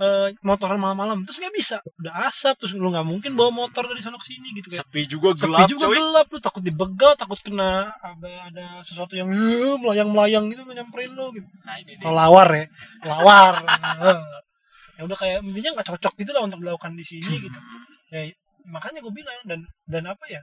[0.00, 1.28] eh, motoran malam-malam.
[1.28, 1.76] Terus nggak bisa.
[2.00, 4.88] Udah asap terus lu nggak mungkin bawa motor dari sana ke sini gitu kayak.
[4.88, 5.96] Sepi juga sepi gelap juga coy.
[6.00, 6.26] gelap.
[6.32, 9.28] Lu takut dibegal takut kena ada ada sesuatu yang
[9.84, 11.46] melayang melayang gitu nyamperin lu gitu.
[11.62, 12.66] Nah ini lawar ya.
[13.04, 13.54] Lawar.
[14.08, 14.20] Eh.
[15.00, 17.60] ya udah kayak intinya nggak cocok gitu lah untuk dilakukan di sini gitu.
[18.10, 18.26] Ya
[18.66, 20.42] makanya gue bilang dan dan apa ya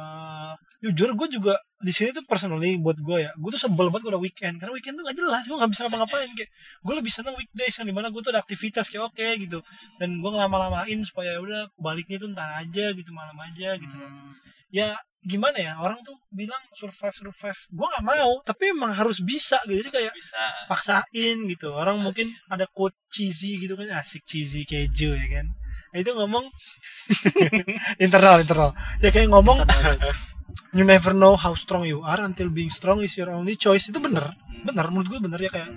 [0.00, 4.10] eh, jujur gue juga di sini tuh personally buat gue ya gue tuh sebel banget
[4.10, 4.58] kalau weekend.
[4.58, 6.30] Karena weekend tuh gak jelas gue nggak bisa ngapa-ngapain.
[6.34, 6.50] Kayak
[6.82, 9.58] gue lebih seneng weekdays yang di mana gue tuh ada aktivitas kayak oke gitu.
[10.02, 13.94] Dan gue ngelama-lamain supaya ya udah baliknya tuh ntar aja gitu malam aja gitu.
[13.94, 14.34] Hmm.
[14.72, 17.60] ya gimana ya orang tuh bilang survive survive.
[17.70, 19.86] Gue nggak mau tapi emang harus bisa gitu.
[19.86, 20.42] Jadi kayak bisa.
[20.66, 21.70] paksain gitu.
[21.70, 25.46] Orang mungkin ada quote cheesy gitu kan asik cheesy keju ya kan.
[25.92, 26.44] Nah, itu ngomong
[28.04, 28.70] internal internal.
[29.04, 29.62] Ya kayak ngomong
[30.72, 33.92] you never know how strong you are until being strong is your only choice.
[33.92, 34.32] Itu bener.
[34.64, 35.70] Bener menurut gue bener ya kayak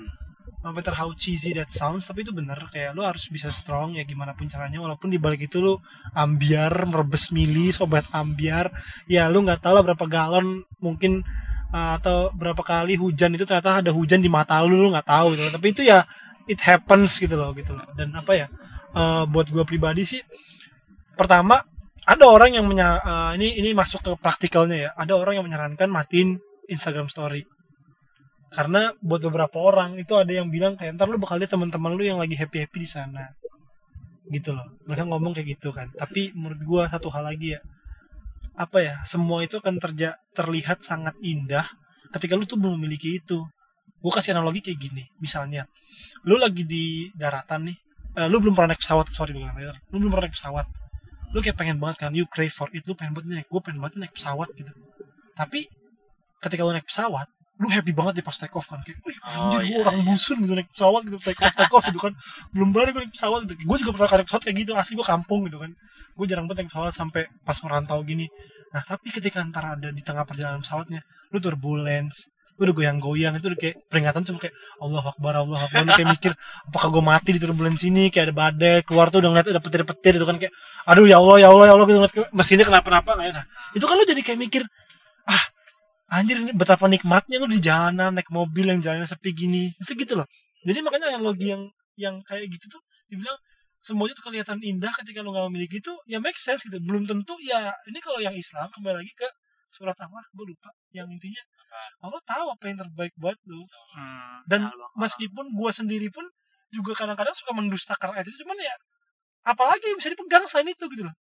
[0.65, 2.57] no matter how cheesy that sounds tapi itu bener.
[2.71, 5.83] Kayak lo harus bisa strong ya gimana pun caranya walaupun di balik itu lo
[6.15, 8.71] ambiar merebes mili sobat ambiar.
[9.05, 11.21] Ya lu nggak tahu lah berapa galon mungkin
[11.75, 15.35] uh, atau berapa kali hujan itu ternyata ada hujan di mata lu lu nggak tahu
[15.35, 15.43] gitu.
[15.53, 16.07] Tapi itu ya
[16.47, 17.85] it happens gitu loh gitu loh.
[17.93, 18.47] Dan apa ya
[18.95, 20.21] uh, buat gue pribadi sih
[21.15, 21.63] pertama
[22.05, 24.89] ada orang yang menya uh, ini ini masuk ke praktikalnya ya.
[24.93, 26.37] Ada orang yang menyarankan matiin
[26.69, 27.41] Instagram Story.
[28.53, 32.05] Karena buat beberapa orang itu ada yang bilang kayak ntar lu bakal lihat teman-teman lu
[32.05, 33.33] yang lagi happy happy di sana.
[34.29, 34.77] Gitu loh.
[34.85, 35.89] Mereka ngomong kayak gitu kan.
[35.97, 37.61] Tapi menurut gua satu hal lagi ya.
[38.53, 38.95] Apa ya?
[39.09, 41.65] Semua itu akan terja terlihat sangat indah
[42.13, 43.41] ketika lu tuh belum memiliki itu.
[43.97, 45.03] Gua kasih analogi kayak gini.
[45.17, 45.65] Misalnya
[46.21, 47.77] lu lagi di daratan nih.
[48.15, 49.09] Eh, lu belum pernah naik pesawat.
[49.09, 49.57] Sorry bukan
[49.89, 50.84] lu belum pernah naik pesawat
[51.35, 53.83] lu kayak pengen banget kan you crave for it lu pengen banget naik gue pengen
[53.83, 54.71] banget naik pesawat gitu.
[55.35, 55.67] Tapi
[56.39, 57.27] ketika lu naik pesawat
[57.59, 58.79] lu happy banget di pas take off kan.
[58.87, 60.07] Kayak wih Oh, anjir gue iya, orang iya.
[60.07, 62.13] busun gitu naik pesawat gitu take off take off gitu kan.
[62.55, 63.53] Belum berani gue naik pesawat gitu.
[63.67, 65.71] Gue juga pernah naik pesawat kayak gitu asli gue kampung gitu kan.
[66.15, 68.31] Gue jarang banget naik pesawat sampai pas merantau gini.
[68.71, 71.03] Nah tapi ketika antara ada di tengah perjalanan pesawatnya
[71.35, 75.83] lu turbulence udah goyang-goyang itu udah kayak peringatan cuma kayak Allah Akbar Allah Akbar.
[75.95, 76.31] Kayak mikir
[76.71, 80.15] apakah gue mati di turbulence ini kayak ada badai keluar tuh udah ngeliat ada petir-petir
[80.15, 80.53] itu kan kayak
[80.87, 83.83] aduh ya Allah ya Allah ya Allah gitu ngeliat mesinnya kenapa-napa nggak ya nah itu
[83.83, 84.63] kan lu jadi kayak mikir
[85.27, 85.43] ah
[86.15, 89.73] anjir ini betapa nikmatnya lu di jalanan naik mobil yang jalannya sepi gini.
[89.81, 90.27] Segitu loh.
[90.65, 91.63] Jadi makanya analogi yang
[91.95, 93.37] yang kayak gitu tuh dibilang
[93.79, 96.77] semuanya tuh kelihatan indah ketika lu nggak memiliki itu ya make sense gitu.
[96.81, 99.27] Belum tentu ya ini kalau yang Islam kembali lagi ke
[99.73, 100.71] surat apa gue lupa.
[100.93, 101.43] Yang intinya
[102.03, 103.63] Allah tahu apa yang terbaik buat lu?
[103.95, 106.25] Hmm, dan meskipun gua sendiri pun
[106.73, 108.75] juga kadang-kadang suka mendustakan itu cuman ya
[109.45, 111.15] apalagi yang bisa dipegang selain itu gitu loh.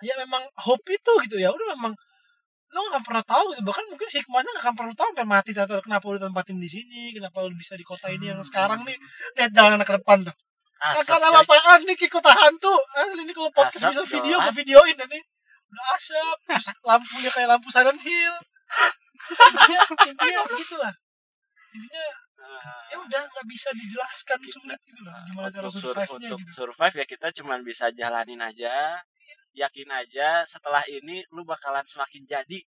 [0.00, 1.36] Ya memang hope itu gitu.
[1.38, 1.92] Ya udah memang
[2.70, 3.62] lo gak pernah tahu gitu.
[3.62, 5.50] Bahkan mungkin hikmahnya gak akan pernah tahu sampai mati.
[5.54, 7.14] Atau kenapa lu tempatin di sini?
[7.14, 8.96] Kenapa lu bisa di kota ini yang sekarang nih?
[9.38, 10.34] Lihat jalanan ke depan tuh.
[10.80, 14.96] Akan apa apaan nih kota hantu asli ini kalau podcast Asap bisa video gue videoin
[14.96, 15.20] dan nih
[15.70, 16.36] udah asap
[16.88, 18.34] lampunya kayak lampu Silent Hill
[19.28, 20.94] intinya intinya gitu lah
[21.70, 22.04] intinya
[22.90, 26.52] ya udah nggak bisa dijelaskan sulit gitu lah gimana cara survive nya untuk gitu.
[26.56, 28.98] survive ya kita cuman bisa jalanin aja
[29.54, 32.60] yakin aja setelah ini lu bakalan semakin jadi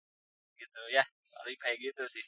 [0.56, 1.04] gitu ya
[1.40, 2.26] paling kayak gitu sih.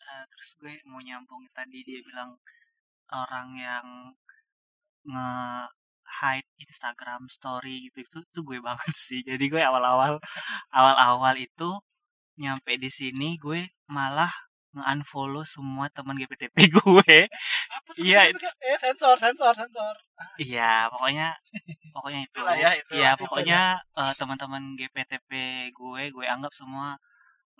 [0.00, 2.36] Eh, terus gue mau nyambung tadi dia bilang
[3.08, 3.86] orang yang
[5.08, 5.30] nge
[6.20, 9.20] hide Instagram story gitu itu tuh gue banget sih.
[9.24, 10.20] Jadi gue awal-awal
[10.74, 11.70] awal-awal itu
[12.40, 14.32] nyampe di sini gue malah
[14.70, 17.16] nge-unfollow semua teman GPTP gue
[17.98, 19.94] Iya, eh sensor sensor sensor
[20.38, 21.34] iya pokoknya
[21.90, 22.92] pokoknya itu ya, itu.
[22.94, 23.60] iya Itu pokoknya
[23.98, 25.30] eh, teman-teman GPTP
[25.74, 26.94] gue gue anggap semua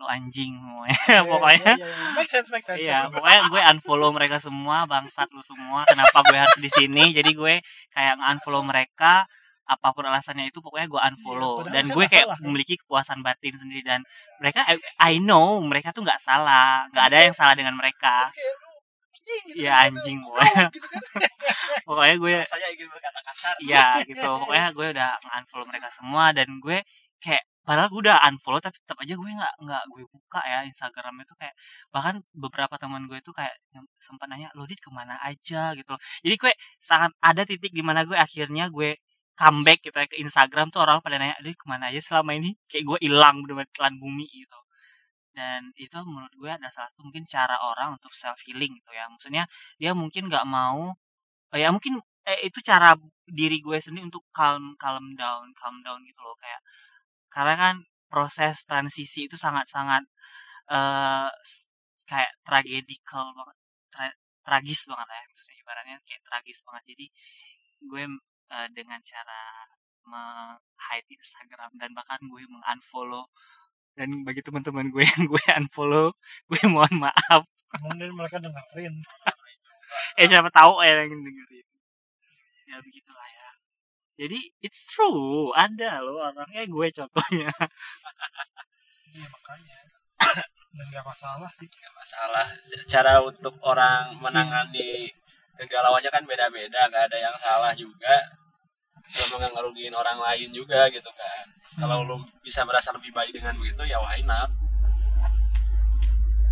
[0.00, 2.08] lo anjing semuanya Iya, pokoknya iya, iya.
[2.16, 5.84] make sense make sense Iya, pokoknya gue unfollow mereka semua, bangsat lu semua.
[5.84, 7.12] Kenapa gue harus di sini?
[7.12, 7.60] Jadi gue
[7.92, 9.28] kayak unfollow mereka
[9.70, 11.54] apa pun alasannya itu pokoknya gue unfollow.
[11.54, 12.44] Iya, padahal dan kan gue kayak salah, kan?
[12.46, 14.00] memiliki kepuasan batin sendiri dan
[14.42, 16.90] mereka I, I know mereka tuh nggak salah.
[16.90, 18.28] Nggak ada yang salah dengan mereka.
[19.20, 20.62] Anjing gitu Iya, kan, anjing, pokoknya.
[20.74, 21.02] gitu kan.
[21.86, 23.54] Pokoknya gue saya ingin berkata kasar.
[23.62, 24.28] Iya gitu.
[24.42, 26.78] Pokoknya gue udah unfollow mereka semua dan gue
[27.22, 31.14] kayak padahal gue udah unfollow tapi tetap aja gue nggak nggak gue buka ya Instagram
[31.22, 31.54] itu kayak
[31.94, 33.52] bahkan beberapa teman gue itu kayak
[34.00, 35.76] sempat nanya lo dit ke mana aja?
[35.76, 38.96] gitu jadi gue sangat ada titik di mana gue akhirnya gue
[39.40, 42.50] comeback gitu ya ke Instagram tuh orang pada nanya dit ke mana aja selama ini?
[42.70, 44.58] Kayak gue hilang bener telan bumi gitu.
[45.30, 49.06] Dan itu menurut gue ada salah satu mungkin cara orang untuk self healing gitu ya.
[49.12, 49.44] Maksudnya
[49.80, 50.94] dia mungkin nggak mau
[51.54, 52.96] eh, ya mungkin eh, itu cara
[53.28, 56.60] diri gue sendiri untuk calm calm down calm down gitu loh kayak
[57.32, 57.74] karena kan
[58.12, 60.02] proses transisi itu sangat sangat
[60.72, 61.68] eh s-
[62.10, 63.56] kayak tragedical banget
[63.94, 66.84] tra- tragis banget ya maksudnya ibaratnya kayak tragis banget.
[66.96, 67.06] Jadi
[67.90, 68.04] gue
[68.50, 69.42] eh, dengan cara
[70.06, 73.28] meng-hide Instagram dan bahkan gue meng-unfollow
[73.94, 76.14] dan bagi teman-teman gue yang gue unfollow
[76.48, 77.42] gue mohon maaf.
[77.84, 78.94] Mungkin mereka dengerin.
[80.18, 81.66] Eh siapa tahu ya yang dengerin.
[82.66, 83.48] Ya begitulah ya.
[84.26, 85.50] Jadi it's true.
[85.54, 87.50] Ada loh orangnya gue contohnya.
[89.10, 89.78] Iya makanya.
[90.70, 91.66] Dan nggak masalah sih.
[91.66, 92.46] Nggak masalah.
[92.86, 95.10] Cara untuk orang menangani
[95.58, 98.14] kegalauannya kan beda-beda nggak ada yang salah juga.
[99.10, 101.44] Sama nggak ngerugiin orang lain juga gitu kan.
[101.78, 104.50] Kalau lu bisa merasa lebih baik dengan begitu ya why not?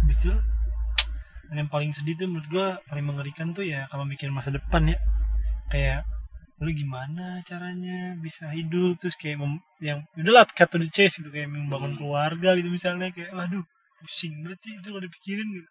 [0.08, 0.38] Betul.
[1.48, 4.90] Dan yang paling sedih tuh menurut gua paling mengerikan tuh ya kalau mikir masa depan
[4.90, 4.98] ya.
[5.70, 6.02] Kayak
[6.58, 8.98] lu gimana caranya bisa hidup?
[8.98, 11.30] Terus kayak mem- yang udahlah cut to the chase gitu.
[11.30, 11.98] Kayak membangun Hmm.
[12.02, 13.14] keluarga gitu misalnya.
[13.14, 13.62] Kayak waduh
[14.02, 15.68] pusing banget sih itu kalau dipikirin gitu.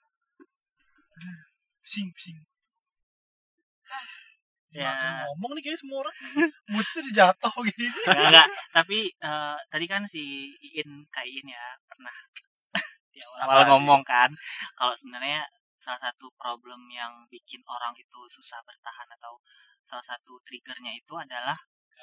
[1.84, 2.38] Pusing pusing
[4.76, 4.84] Ya.
[4.92, 6.16] Makin ngomong nih kayak semua orang
[6.68, 8.48] udah jatuh gini enggak, enggak.
[8.76, 12.14] tapi eh, tadi kan si Iin Kain ya pernah
[13.16, 13.70] di awal Apa sih?
[13.72, 14.30] ngomong kan
[14.76, 15.48] kalau sebenarnya
[15.80, 19.40] salah satu problem yang bikin orang itu susah bertahan atau
[19.88, 21.56] salah satu triggernya itu adalah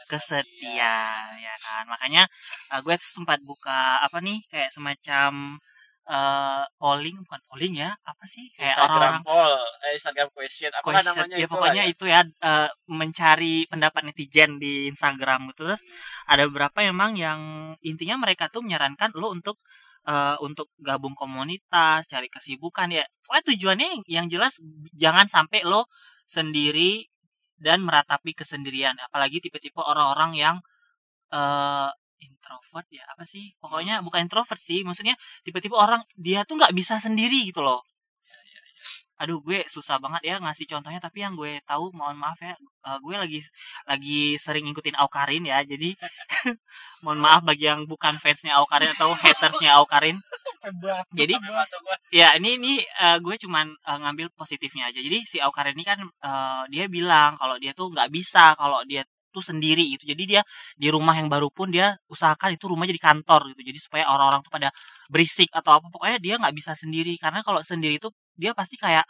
[0.08, 2.24] kesedihan ya kan makanya
[2.72, 5.60] eh, gue sempat buka apa nih kayak semacam
[6.04, 8.52] eh polling bukan polling ya apa sih?
[8.52, 11.92] Kayak orang-orang Instagram poll eh, Instagram question apa question namanya ya itu pokoknya ya.
[11.92, 15.80] itu ya eh, mencari pendapat netizen di Instagram terus
[16.28, 17.40] ada beberapa memang yang
[17.80, 19.56] intinya mereka tuh menyarankan lo untuk
[20.04, 23.04] eh, untuk gabung komunitas cari kesibukan ya.
[23.24, 24.60] Pokoknya tujuannya yang jelas
[24.92, 25.88] jangan sampai lo
[26.28, 27.08] sendiri
[27.56, 28.92] dan meratapi kesendirian.
[29.08, 30.56] Apalagi tipe-tipe orang-orang yang
[31.32, 31.88] eh
[32.22, 33.04] introvert ya?
[33.10, 33.54] Apa sih?
[33.62, 35.14] Pokoknya bukan introvert sih maksudnya
[35.46, 37.82] tipe-tipe orang dia tuh nggak bisa sendiri gitu loh.
[39.14, 42.98] Aduh gue susah banget ya ngasih contohnya tapi yang gue tahu mohon maaf ya eh,
[42.98, 43.38] gue lagi
[43.86, 45.94] lagi sering ngikutin Aukarin ya jadi
[47.06, 50.18] mohon maaf bagi yang bukan fansnya Aukarin atau hatersnya Aukarin.
[51.14, 51.38] Jadi
[52.10, 54.98] ya ini ini eh, gue cuman eh, ngambil positifnya aja.
[54.98, 55.98] Jadi si Aukarin ini kan
[56.68, 60.06] dia bilang kalau dia tuh nggak bisa kalau dia tuh sendiri gitu.
[60.14, 60.42] Jadi dia
[60.78, 63.62] di rumah yang baru pun dia usahakan itu rumah jadi kantor gitu.
[63.66, 64.68] Jadi supaya orang-orang tuh pada
[65.10, 67.18] berisik atau apa pokoknya dia nggak bisa sendiri.
[67.18, 69.04] Karena kalau sendiri tuh dia pasti kayak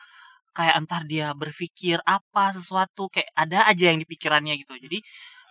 [0.57, 4.73] kayak entar dia berpikir apa sesuatu kayak ada aja yang di pikirannya gitu.
[4.81, 4.99] Jadi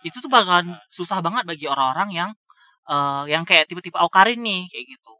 [0.04, 2.30] itu tuh bakalan susah banget bagi orang-orang yang
[2.90, 5.14] eh, yang kayak tipe-tipe Aukarin nih kayak gitu.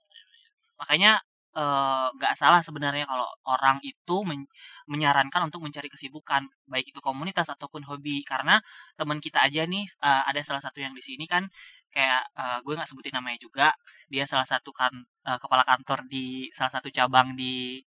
[0.80, 1.20] Makanya
[1.56, 4.48] eh, nggak salah sebenarnya kalau orang itu men-
[4.90, 8.22] menyarankan untuk mencari kesibukan baik itu komunitas ataupun hobi.
[8.26, 8.60] Karena
[8.98, 11.46] teman kita aja nih eh, ada salah satu yang di sini kan
[11.94, 13.68] kayak eh, gue nggak sebutin namanya juga.
[14.12, 14.92] Dia salah satu kan
[15.28, 17.80] eh, kepala kantor di salah satu cabang di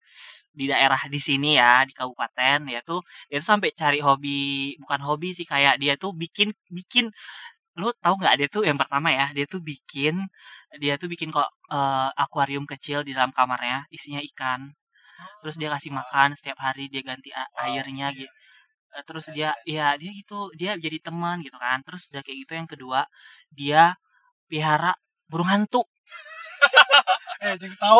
[0.55, 2.59] di daerah di sini ya di kabupaten.
[2.71, 7.11] Ya tuh dia tuh sampai cari hobi bukan hobi sih kayak dia tuh bikin bikin
[7.79, 10.15] lu tahu nggak dia tuh yang pertama ya dia tuh bikin
[10.81, 14.71] dia tuh bikin kok eh, akuarium kecil di dalam kamarnya isinya ikan.
[15.43, 18.31] Terus dia kasih makan setiap hari dia ganti a- airnya gitu
[19.03, 21.83] terus dia ya dia gitu dia jadi teman gitu kan.
[21.83, 22.99] Terus udah kayak gitu yang kedua
[23.51, 23.83] dia
[24.47, 24.95] pelihara
[25.29, 25.83] burung hantu.
[27.45, 27.53] Eh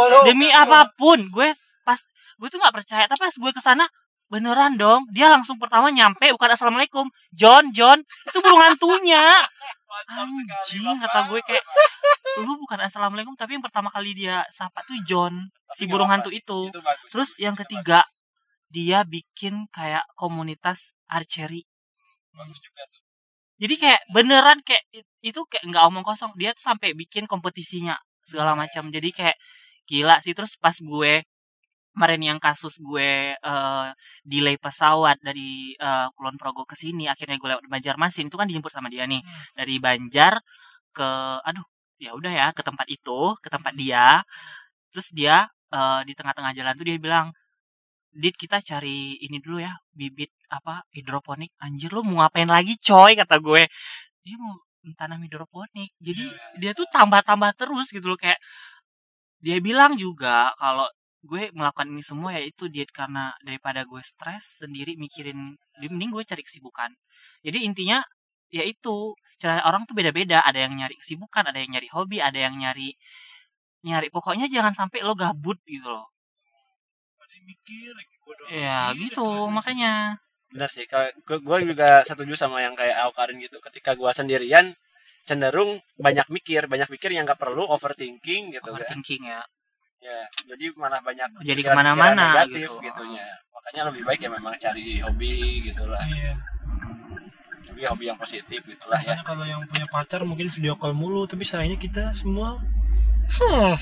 [0.10, 1.50] lo demi apa pun gue
[1.86, 2.00] pas
[2.40, 3.86] gue tuh nggak percaya tapi pas gue ke sana
[4.26, 7.06] beneran dong dia langsung pertama nyampe bukan assalamualaikum.
[7.32, 8.02] John John.
[8.26, 9.22] Itu burung hantunya.
[10.12, 11.64] Anjing kata gue kayak
[12.44, 16.68] lu bukan assalamualaikum tapi yang pertama kali dia sapa tuh John si burung hantu itu.
[17.08, 18.04] Terus yang ketiga
[18.68, 21.64] dia bikin kayak komunitas archery.
[22.36, 23.02] Bagus juga tuh.
[23.56, 26.36] Jadi kayak beneran kayak it- itu kayak nggak omong kosong.
[26.36, 27.96] Dia tuh sampai bikin kompetisinya
[28.28, 28.92] segala macam.
[28.92, 29.38] Jadi kayak
[29.88, 30.36] gila sih.
[30.36, 31.24] Terus pas gue
[31.96, 33.88] kemarin yang kasus gue eh,
[34.28, 38.72] delay pesawat dari eh, Kulon Progo ke sini akhirnya gue lewat Banjarmasin itu kan dijemput
[38.74, 39.24] sama dia nih.
[39.56, 40.44] Dari Banjar
[40.92, 41.10] ke
[41.48, 44.22] aduh ya udah ya ke tempat itu ke tempat dia.
[44.92, 47.32] Terus dia eh, di tengah-tengah jalan tuh dia bilang
[48.16, 51.52] Dit kita cari ini dulu ya bibit apa hidroponik.
[51.60, 53.12] Anjir lu mau ngapain lagi coy?
[53.20, 53.68] kata gue.
[54.24, 54.56] Dia mau
[54.96, 55.92] tanam hidroponik.
[56.00, 56.24] Jadi
[56.62, 58.40] dia tuh tambah-tambah terus gitu loh kayak
[59.44, 60.88] dia bilang juga kalau
[61.26, 66.14] gue melakukan ini semua ya itu diet karena daripada gue stres sendiri mikirin dia mending
[66.14, 66.94] gue cari kesibukan.
[67.42, 68.00] Jadi intinya
[68.54, 70.46] ya itu cara orang tuh beda-beda.
[70.46, 72.94] Ada yang nyari kesibukan ada yang nyari hobi ada yang nyari
[73.82, 74.08] nyari.
[74.14, 76.08] Pokoknya jangan sampai lo gabut gitu loh.
[77.46, 77.94] Mikir
[78.50, 80.18] ya mikir, gitu makanya.
[80.50, 83.62] Benar sih kalau gue juga setuju sama yang kayak Aukarin gitu.
[83.62, 84.74] Ketika gue sendirian
[85.30, 86.66] cenderung banyak mikir.
[86.66, 88.82] Banyak mikir yang nggak perlu overthinking gitu kan.
[88.82, 89.46] Overthinking ya
[90.06, 92.84] ya jadi malah banyak Jadi ke mana-mana negatif gitu.
[92.86, 93.26] gitunya.
[93.50, 95.34] Makanya lebih baik ya memang cari hobi
[95.66, 96.04] gitulah.
[96.06, 96.34] Iya.
[97.66, 99.18] Tapi hobi yang positif gitulah ya.
[99.18, 102.62] Makanya kalau yang punya pacar mungkin video call mulu tapi sayangnya kita semua
[103.26, 103.74] hmm.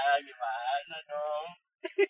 [0.00, 1.46] Ah, gimana dong?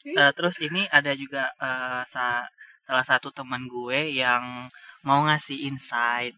[0.06, 2.46] Eh, terus ini ada juga eh, sa-
[2.86, 4.66] salah satu teman gue yang
[5.02, 6.34] mau ngasih insight.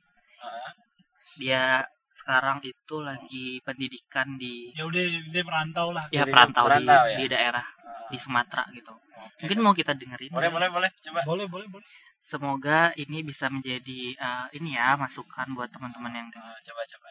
[1.36, 1.84] Dia
[2.22, 6.06] sekarang itu lagi pendidikan di ya udah dia merantau lah.
[6.14, 7.16] Ya perantau, di, perantau ya?
[7.18, 8.06] di daerah ah.
[8.06, 8.94] di Sumatera gitu.
[8.94, 9.46] Oke.
[9.46, 10.90] mungkin mau kita dengerin boleh boleh boleh.
[11.02, 11.20] Coba.
[11.26, 11.86] Boleh boleh boleh.
[12.22, 17.10] Semoga ini bisa menjadi eh, ini ya masukan buat teman-teman yang Ah, coba coba.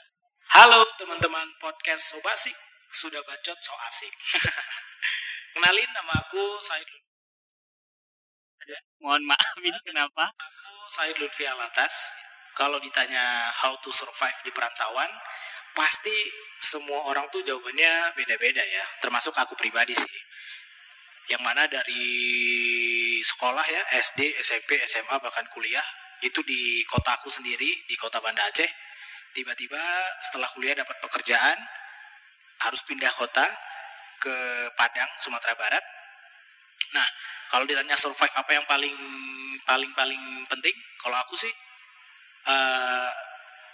[0.55, 2.55] Halo teman-teman podcast Sobasik
[2.91, 4.11] Sudah bacot so asik.
[5.55, 7.11] Kenalin nama aku Said Lutfi
[9.01, 10.29] mohon maaf ini kenapa?
[10.31, 12.13] Aku Said Lutfi Alatas
[12.57, 15.09] Kalau ditanya how to survive di perantauan
[15.71, 16.13] Pasti
[16.61, 20.19] semua orang tuh jawabannya beda-beda ya Termasuk aku pribadi sih
[21.31, 22.05] Yang mana dari
[23.23, 25.85] sekolah ya SD, SMP, SMA bahkan kuliah
[26.19, 28.67] Itu di kota aku sendiri Di kota Banda Aceh
[29.31, 29.79] Tiba-tiba
[30.27, 31.55] setelah kuliah dapat pekerjaan
[32.61, 33.47] harus pindah kota
[34.21, 34.35] ke
[34.77, 35.81] Padang, Sumatera Barat.
[36.93, 37.07] Nah,
[37.49, 38.93] kalau ditanya survive apa yang paling
[39.65, 41.49] paling paling penting, kalau aku sih
[42.47, 43.09] eh,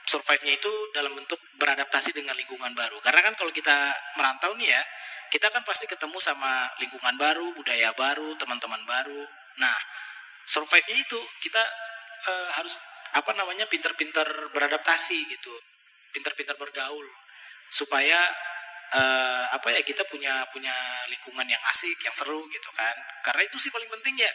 [0.07, 2.97] survive-nya itu dalam bentuk beradaptasi dengan lingkungan baru.
[3.03, 3.75] Karena kan kalau kita
[4.15, 4.81] merantau nih ya,
[5.27, 9.23] kita kan pasti ketemu sama lingkungan baru, budaya baru, teman-teman baru.
[9.59, 9.77] Nah,
[10.47, 11.63] survive-nya itu kita
[12.31, 12.79] eh, harus
[13.15, 15.53] apa namanya pinter-pinter beradaptasi gitu,
[16.15, 17.07] pinter-pinter bergaul
[17.67, 18.19] supaya
[18.95, 20.71] eh, apa ya kita punya punya
[21.11, 22.95] lingkungan yang asik, yang seru gitu kan.
[23.27, 24.31] Karena itu sih paling penting ya.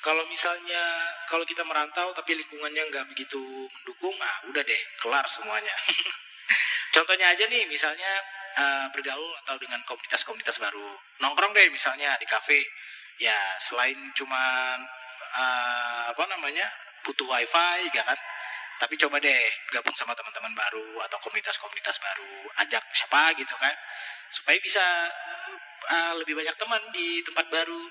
[0.00, 0.82] Kalau misalnya
[1.28, 5.74] kalau kita merantau tapi lingkungannya nggak begitu mendukung, ah udah deh kelar semuanya.
[6.94, 8.12] Contohnya aja nih, misalnya
[8.56, 12.58] eh, bergaul atau dengan komunitas-komunitas baru, nongkrong deh misalnya di kafe.
[13.20, 14.78] Ya selain cuman
[15.36, 16.66] eh, apa namanya
[17.04, 18.18] butuh wifi, ya kan?
[18.80, 19.42] Tapi coba deh
[19.76, 23.76] gabung sama teman-teman baru atau komunitas-komunitas baru, ajak siapa gitu kan,
[24.32, 24.82] supaya bisa
[25.92, 27.82] eh, lebih banyak teman di tempat baru.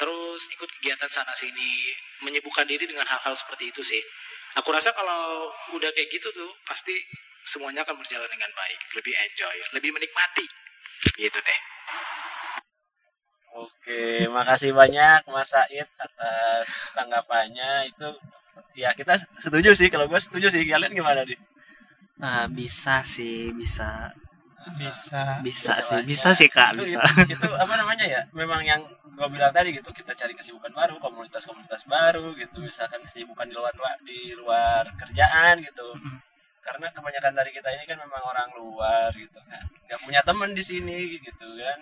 [0.00, 1.92] Terus ikut kegiatan sana sini,
[2.24, 4.02] menyibukkan diri dengan hal-hal seperti itu sih.
[4.60, 6.92] Aku rasa kalau udah kayak gitu tuh pasti
[7.42, 10.46] semuanya akan berjalan dengan baik, lebih enjoy, lebih menikmati.
[11.16, 11.58] Gitu deh.
[13.52, 18.08] Oke, makasih banyak Mas Said atas tanggapannya itu.
[18.72, 20.64] Ya kita setuju sih, kalau gue setuju sih.
[20.64, 21.36] Kalian gimana nih?
[22.22, 24.14] Eh, bisa sih bisa
[24.78, 28.22] bisa bisa Bisa sih bisa sih kak itu, bisa itu, itu apa namanya ya?
[28.30, 28.78] Memang yang
[29.12, 32.64] gue bilang tadi gitu, kita cari kesibukan baru, komunitas-komunitas baru gitu.
[32.64, 35.86] Misalkan kesibukan di luar di luar kerjaan gitu.
[35.96, 36.18] Mm.
[36.62, 40.62] Karena kebanyakan dari kita ini kan memang orang luar gitu kan, nggak punya teman di
[40.62, 41.78] sini gitu kan.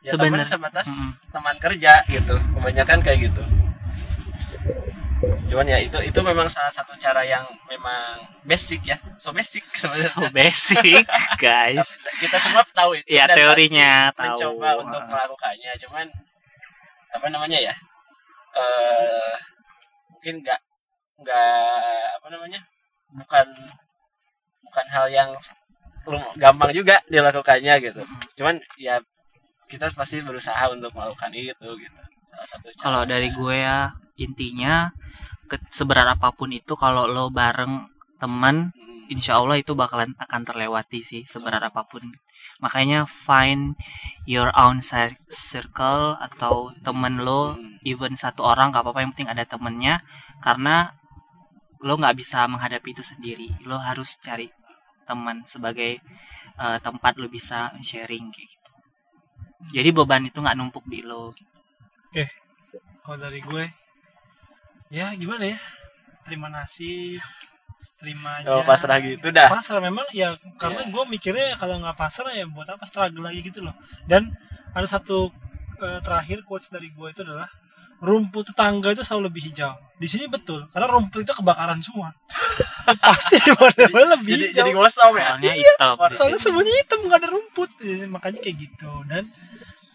[0.00, 1.10] Ya teman sebatas Mm.
[1.34, 3.44] teman kerja gitu, kebanyakan kayak gitu.
[5.50, 10.08] Cuman ya itu itu memang salah satu cara yang memang basic ya, so basic sebenarnya.
[10.14, 11.04] so basic
[11.36, 16.06] guys kita semua tahu itu ya teorinya tahu mencoba untuk melakukannya cuman
[17.10, 17.74] apa namanya ya
[18.54, 19.34] eh
[20.10, 20.60] mungkin nggak
[21.20, 22.60] nggak apa namanya
[23.14, 23.46] bukan
[24.66, 25.30] bukan hal yang
[26.40, 28.02] gampang juga dilakukannya gitu.
[28.40, 28.98] Cuman ya
[29.70, 32.00] kita pasti berusaha untuk melakukan itu gitu.
[32.26, 34.90] Salah satu kalau dari gue ya intinya
[35.46, 37.88] ke, seberat apa pun itu kalau lo bareng
[38.20, 38.89] teman Hmm.
[39.10, 42.04] Insya Allah itu bakalan akan terlewati sih seberat apa pun.
[42.62, 43.74] Makanya find
[44.24, 49.44] your own cir- circle atau temen lo even satu orang gak apa-apa yang penting ada
[49.44, 49.94] temennya.
[50.40, 50.94] Karena
[51.80, 53.48] lo nggak bisa menghadapi itu sendiri.
[53.68, 54.46] Lo harus cari
[55.08, 55.98] teman sebagai
[56.60, 58.70] eh, tempat lo bisa sharing gitu.
[59.76, 61.34] Jadi beban itu nggak numpuk di lo.
[63.04, 63.64] Kalau dari gue
[64.92, 65.58] ya gimana ya?
[66.26, 67.22] Terima nasib
[68.00, 69.52] terima aja oh pasrah gitu dah.
[69.52, 70.90] Pasrah memang ya karena Iya.
[70.90, 73.76] gue mikirnya kalau nggak pasrah ya buat apa struggle lagi gitu loh.
[74.08, 74.32] Dan
[74.72, 75.28] ada satu
[75.80, 77.46] eh, terakhir quotes dari gue itu adalah
[78.00, 79.76] rumput tetangga itu selalu lebih hijau.
[80.00, 82.16] Di sini betul karena rumput itu kebakaran semua.
[83.04, 84.56] Pasti di mana lebih jadi hijau.
[84.64, 85.28] jadi gosong ya?
[85.36, 85.94] Soalnya hitam.
[86.00, 87.70] di soalnya semuanya hitam nggak ada rumput.
[87.76, 88.92] Jadi, makanya kayak gitu.
[89.04, 89.28] Dan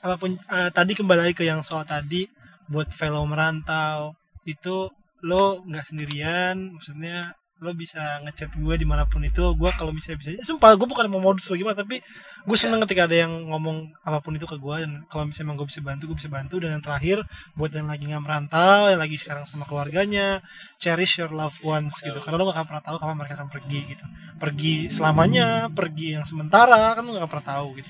[0.06, 2.30] apa pun eh, tadi kembali lagi ke yang soal tadi
[2.70, 4.14] buat fellow merantau
[4.46, 4.90] itu
[5.26, 7.34] lo nggak sendirian maksudnya
[7.66, 11.10] lo bisa ngechat gue di mana pun itu gue kalau bisa bisa sumpah gue bukan
[11.10, 12.06] mau modus atau gimana tapi
[12.46, 15.58] gue seneng ketika ada yang ngomong apa pun itu ke gue dan kalau misalnya emang
[15.60, 17.18] gue bisa bantu gue bisa bantu dan yang terakhir
[17.58, 20.46] buat yang lagi nggak merantau yang lagi sekarang sama keluarganya
[20.78, 23.80] cherish your loved ones gitu karena lo gak akan pernah tahu kapan mereka akan pergi
[23.90, 24.06] gitu.
[24.38, 27.90] Pergi selamanya pergi yang sementara kan lo gak pernah tahu gitu.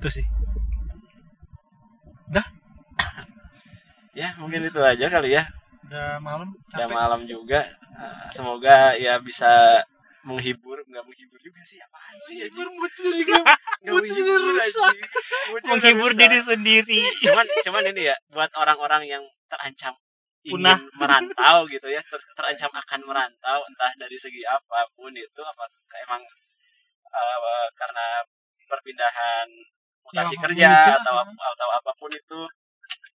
[0.00, 0.26] Itu sih.
[4.10, 5.46] Ya mungkin itu aja kali ya
[5.90, 7.66] udah malam udah malam juga.
[7.98, 9.82] Nah, semoga ya bisa
[10.22, 12.46] menghibur nggak menghibur juga sih apaan sih?
[12.46, 13.36] Menghibur mood juga
[13.82, 14.96] Nggak mood lu rusak.
[15.66, 17.00] menghibur diri sendiri.
[17.26, 19.96] Cuman cuman ini ya buat orang-orang yang terancam
[20.40, 20.78] ingin Punah.
[20.96, 25.64] merantau gitu ya ter- terancam akan merantau entah dari segi apa pun itu apa
[26.06, 26.22] emang
[27.10, 28.06] eh, karena
[28.70, 29.48] perpindahan
[30.06, 30.70] mutasi Ya, kerja
[31.02, 32.40] atau atau apa pun itu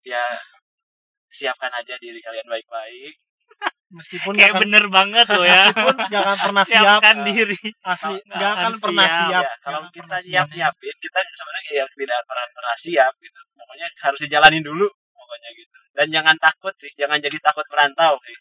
[0.06, 0.22] ya
[1.36, 3.20] siapkan aja diri kalian baik-baik.
[3.96, 5.70] Meskipun kayak akan, bener banget loh ya.
[5.72, 6.84] Meskipun gak akan pernah siap.
[6.84, 7.60] Siapkan diri.
[7.86, 9.44] Asli gak, gak akan pernah siap, siap.
[9.46, 10.48] Ya, kalau kita siap.
[10.52, 13.40] siapin kita sebenarnya ya tidak pernah pernah siap gitu.
[13.56, 15.78] Pokoknya harus dijalani dulu pokoknya gitu.
[15.96, 18.18] Dan jangan takut sih jangan jadi takut merantau.
[18.26, 18.38] Sih.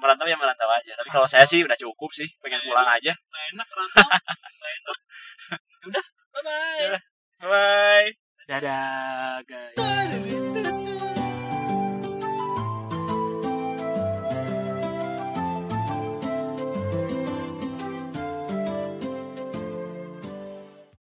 [0.00, 3.12] merantau ya merantau aja tapi kalau saya sih udah cukup sih pengen pulang aja.
[3.52, 4.00] enak merantau.
[4.80, 4.98] Enak.
[5.80, 6.88] Udah bye bye
[7.40, 8.06] bye, -bye.
[8.48, 10.79] dadah guys.